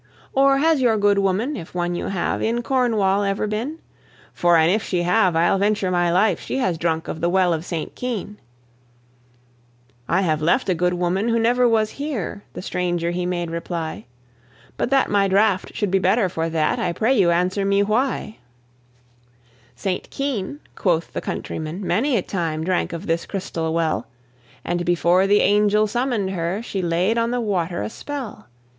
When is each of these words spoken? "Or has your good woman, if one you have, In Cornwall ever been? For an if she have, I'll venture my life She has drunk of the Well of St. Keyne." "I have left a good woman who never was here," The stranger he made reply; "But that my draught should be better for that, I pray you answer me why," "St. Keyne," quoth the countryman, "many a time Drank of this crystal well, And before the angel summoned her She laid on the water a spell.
"Or 0.33 0.57
has 0.57 0.81
your 0.81 0.97
good 0.97 1.19
woman, 1.19 1.55
if 1.55 1.75
one 1.75 1.93
you 1.93 2.07
have, 2.07 2.41
In 2.41 2.63
Cornwall 2.63 3.21
ever 3.23 3.45
been? 3.45 3.77
For 4.33 4.57
an 4.57 4.71
if 4.71 4.81
she 4.81 5.03
have, 5.03 5.35
I'll 5.35 5.59
venture 5.59 5.91
my 5.91 6.11
life 6.11 6.39
She 6.39 6.57
has 6.57 6.79
drunk 6.79 7.07
of 7.07 7.21
the 7.21 7.29
Well 7.29 7.53
of 7.53 7.63
St. 7.63 7.93
Keyne." 7.93 8.37
"I 10.09 10.21
have 10.23 10.41
left 10.41 10.69
a 10.69 10.73
good 10.73 10.95
woman 10.95 11.27
who 11.29 11.37
never 11.37 11.69
was 11.69 11.91
here," 11.91 12.41
The 12.53 12.63
stranger 12.63 13.11
he 13.11 13.27
made 13.27 13.51
reply; 13.51 14.05
"But 14.75 14.89
that 14.89 15.11
my 15.11 15.27
draught 15.27 15.75
should 15.75 15.91
be 15.91 15.99
better 15.99 16.29
for 16.29 16.49
that, 16.49 16.79
I 16.79 16.93
pray 16.93 17.15
you 17.15 17.29
answer 17.29 17.63
me 17.63 17.83
why," 17.83 18.39
"St. 19.75 20.09
Keyne," 20.09 20.61
quoth 20.75 21.13
the 21.13 21.21
countryman, 21.21 21.85
"many 21.85 22.17
a 22.17 22.23
time 22.23 22.63
Drank 22.63 22.91
of 22.91 23.05
this 23.05 23.27
crystal 23.27 23.71
well, 23.71 24.07
And 24.65 24.83
before 24.83 25.27
the 25.27 25.41
angel 25.41 25.85
summoned 25.85 26.31
her 26.31 26.63
She 26.63 26.81
laid 26.81 27.19
on 27.19 27.29
the 27.29 27.39
water 27.39 27.83
a 27.83 27.89
spell. 27.91 28.47